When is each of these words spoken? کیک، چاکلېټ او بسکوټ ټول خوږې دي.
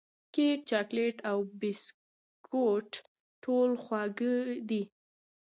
کیک، 0.33 0.59
چاکلېټ 0.69 1.17
او 1.29 1.37
بسکوټ 1.59 2.89
ټول 3.43 3.69
خوږې 3.83 4.35
دي. 4.69 4.83